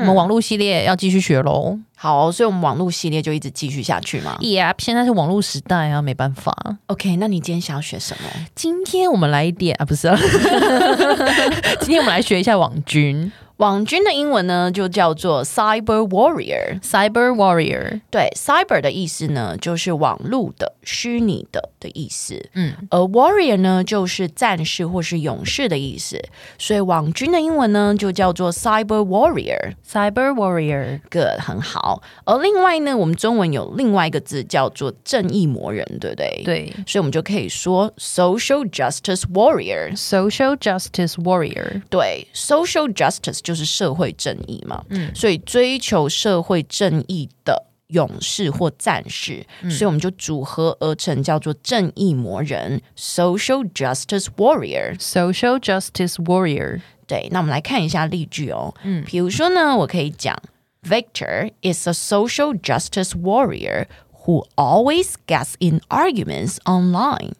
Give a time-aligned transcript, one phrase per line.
[0.00, 4.38] 我们网络系列要继续学喽，好，所以我们网络系列就一直继续下去嘛。
[4.40, 6.54] Yeah，现在是网络时代啊，没办法。
[6.86, 8.46] OK，那你今天想要学什么？
[8.54, 10.18] 今天我们来一点啊，不是啊，
[11.80, 13.30] 今天我们来学一下网军。
[13.60, 16.80] 网军的英文呢，就叫做 cyber warrior。
[16.80, 22.42] cyber warrior，对，cyber 的意思呢，就是网络的、虚拟的的意思。
[22.54, 26.18] 嗯，而 warrior 呢，就是战士或是勇士的意思。
[26.56, 29.74] 所以网军的英文呢，就叫做 cyber warrior。
[29.86, 32.02] cyber warrior，good，很好。
[32.24, 36.42] 而另外呢，我们中文有另外一个字叫做正义魔人，对不对？
[36.46, 39.94] 对，所以我们就可以说 social justice warrior。
[39.94, 43.49] social justice warrior，对，social justice。
[43.49, 56.81] 就是社会正义嘛，嗯，所以追求社会正义的勇士或战士，嗯，所以我们就组合而成叫做正义魔人 （Social Justice Warrior），Social Justice Warrior。
[57.07, 60.35] 对，那我们来看一下例句哦，嗯，比如说呢，我可以讲，
[60.83, 63.85] Victor is a social justice warrior
[64.25, 67.33] who always gets in arguments online。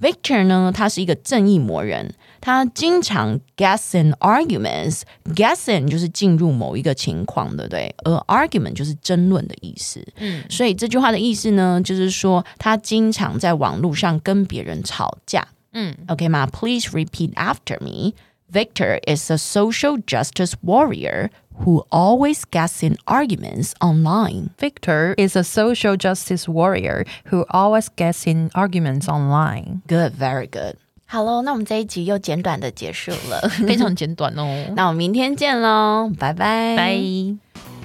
[0.00, 5.02] Victor 呢，他是一个正义魔人，他经常 guess in arguments。
[5.34, 7.94] guess in 就是进入某一个情况，对不对？
[8.04, 10.04] 而 argument 就是争论的意思。
[10.16, 15.46] 嗯，所以这句话的意思呢，就是说他经常在网络上跟别人吵架。
[15.72, 18.12] 嗯，OK 吗？Please repeat after me.
[18.51, 21.29] Victor is a social justice warrior
[21.63, 24.49] who always gets in arguments online.
[24.57, 29.81] Victor is a social justice warrior who always gets in arguments online.
[29.87, 30.77] Good, very good.
[31.05, 34.73] Hello，那我们这一集又简短的结束了，非常简短哦。
[34.75, 36.99] 那我们明天见喽，拜拜拜。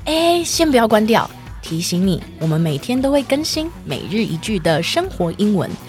[0.04, 1.28] 哎，先不要关掉，
[1.62, 5.70] 提醒你，我们每天都会更新每日一句的生活英文，